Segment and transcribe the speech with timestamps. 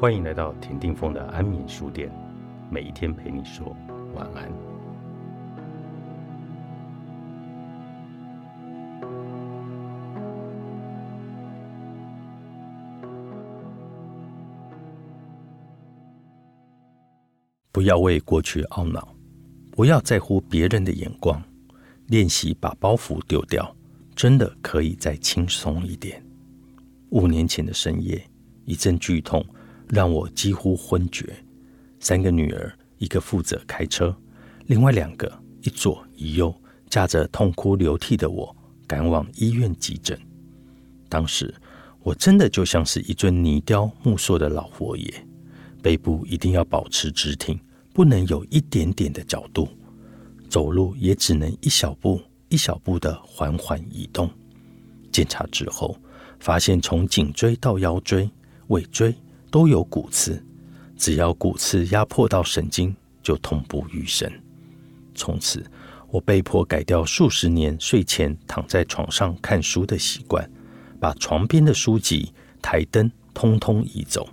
[0.00, 2.10] 欢迎来到田定峰的安眠书店，
[2.70, 3.76] 每一天陪你说
[4.14, 4.50] 晚安。
[17.70, 19.14] 不要为过去懊恼，
[19.72, 21.42] 不要在乎别人的眼光，
[22.06, 23.76] 练习把包袱丢掉，
[24.16, 26.24] 真的可以再轻松一点。
[27.10, 28.26] 五年前的深夜，
[28.64, 29.44] 一阵剧痛
[29.92, 31.32] 让我几乎昏厥。
[31.98, 34.14] 三个女儿，一个负责开车，
[34.66, 35.30] 另外两个
[35.62, 36.54] 一左一右，
[36.88, 38.54] 驾着痛哭流涕的我
[38.86, 40.18] 赶往医院急诊。
[41.08, 41.54] 当时
[42.02, 45.12] 我真的就像是一尊泥雕木塑的老佛爷，
[45.82, 47.58] 背部一定要保持直挺，
[47.92, 49.68] 不能有一点点的角度，
[50.48, 54.30] 走路也只能一小步一小步的缓缓移动。
[55.10, 55.96] 检查之后。
[56.42, 58.26] 发现从颈椎到腰椎、
[58.68, 59.14] 尾椎
[59.50, 60.42] 都有骨刺，
[60.96, 64.30] 只要骨刺压迫到神经，就痛不欲生。
[65.14, 65.64] 从此，
[66.08, 70.48] 我被迫改掉数十年睡前躺在床上看书的习惯，
[70.98, 74.28] 把床边的书籍、台灯通通移走。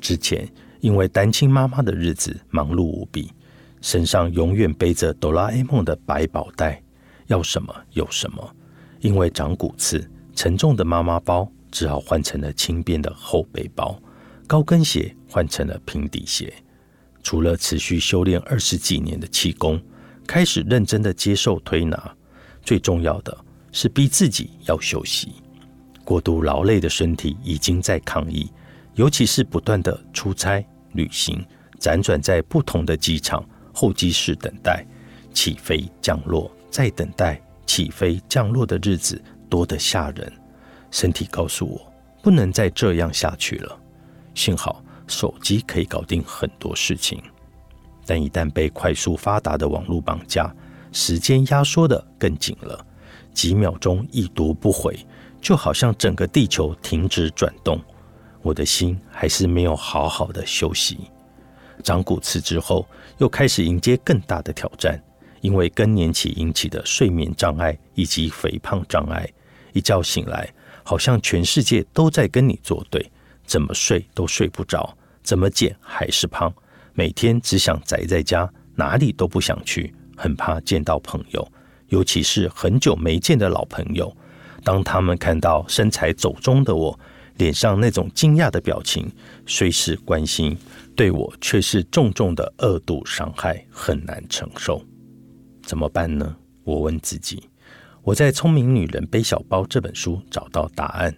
[0.00, 0.48] 之前
[0.80, 3.32] 因为单亲妈妈的日子忙碌无比，
[3.80, 6.82] 身上永远背着哆啦 A 梦的百宝袋，
[7.26, 8.56] 要什么有什么。
[9.00, 10.08] 因为长骨刺。
[10.34, 14.00] 沉重的妈妈包只好换成了轻便的后背包，
[14.46, 16.52] 高跟鞋换成了平底鞋。
[17.22, 19.80] 除了持续修炼二十几年的气功，
[20.26, 22.14] 开始认真的接受推拿，
[22.62, 23.36] 最重要的
[23.72, 25.32] 是逼自己要休息。
[26.04, 28.50] 过度劳累的身体已经在抗议，
[28.94, 31.44] 尤其是不断的出差、旅行，
[31.78, 34.86] 辗转在不同的机场候机室等待
[35.34, 39.22] 起飞、降落，再等待起飞、降落的日子。
[39.50, 40.30] 多得吓人，
[40.90, 43.78] 身体告诉我不能再这样下去了。
[44.34, 47.22] 幸好手机可以搞定很多事情，
[48.06, 50.54] 但一旦被快速发达的网络绑架，
[50.92, 52.86] 时间压缩的更紧了。
[53.32, 54.98] 几秒钟一读不回，
[55.40, 57.80] 就好像整个地球停止转动。
[58.42, 60.98] 我的心还是没有好好的休息。
[61.82, 62.86] 长骨刺之后，
[63.18, 65.00] 又开始迎接更大的挑战，
[65.40, 69.28] 因为更年期引起的睡眠障碍以及肥胖障碍。
[69.72, 70.48] 一觉醒来，
[70.88, 73.12] 好像全世界都在跟你作对，
[73.44, 76.50] 怎么睡都睡不着，怎么减还是胖，
[76.94, 81.46] 每天只想宅在家，哪里都不想去，很怕见到朋友，
[81.88, 84.10] 尤其是很久没见的老朋友。
[84.64, 86.98] 当他们看到身材走中的我，
[87.36, 89.12] 脸上那种惊讶的表情，
[89.44, 90.56] 虽是关心，
[90.96, 94.82] 对我却是重重的恶度伤害，很难承受。
[95.62, 96.34] 怎么办呢？
[96.64, 97.42] 我问自己。
[98.08, 101.14] 我在《聪明女人背小包》这本书找到答案。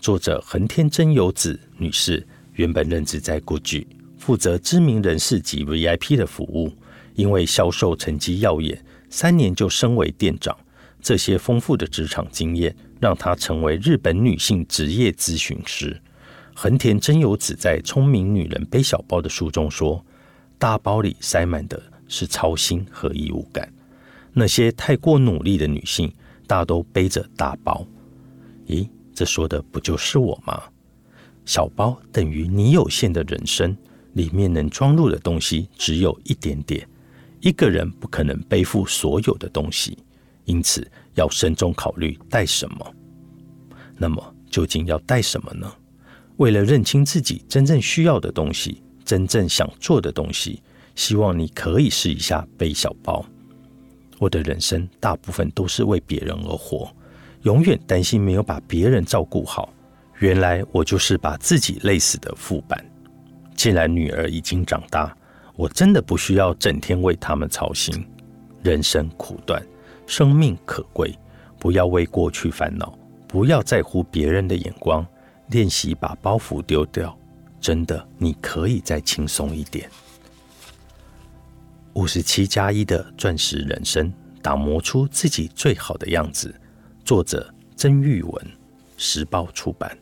[0.00, 3.86] 作者横天真由子女士原本任职在 GUCCI，
[4.18, 6.72] 负责知名人士及 VIP 的服务。
[7.14, 10.58] 因为销售成绩耀眼，三年就升为店长。
[11.00, 16.02] 这些丰富的职场经验，让她成为日本女性职业咨询师。
[16.52, 20.04] 横田真由子在《聪明女人背小包》的书中说
[20.58, 23.72] ：“大包里塞满的是操心和义务感。
[24.32, 26.12] 那些太过努力的女性。”
[26.46, 27.86] 大都背着大包，
[28.66, 30.62] 咦，这说的不就是我吗？
[31.44, 33.76] 小包等于你有限的人生，
[34.14, 36.88] 里面能装入的东西只有一点点。
[37.40, 39.98] 一个人不可能背负所有的东西，
[40.46, 42.94] 因此要慎重考虑带什么。
[43.98, 45.70] 那么究竟要带什么呢？
[46.38, 50.62] 为了认清自己真正需要的东西，真正想做的东西，
[50.94, 53.24] 希望你可以试一下背小包。
[54.24, 56.90] 我的人生大部分都是为别人而活，
[57.42, 59.68] 永远担心没有把别人照顾好。
[60.18, 62.82] 原来我就是把自己累死的副板。
[63.54, 65.14] 既然女儿已经长大，
[65.56, 68.02] 我真的不需要整天为他们操心。
[68.62, 69.62] 人生苦短，
[70.06, 71.14] 生命可贵，
[71.58, 72.98] 不要为过去烦恼，
[73.28, 75.06] 不要在乎别人的眼光，
[75.48, 77.14] 练习把包袱丢掉。
[77.60, 79.86] 真的，你可以再轻松一点。
[81.94, 84.12] 五十七加一的钻石人生，
[84.42, 86.52] 打磨出自己最好的样子。
[87.04, 88.46] 作者：曾玉文，
[88.96, 89.96] 时报出版。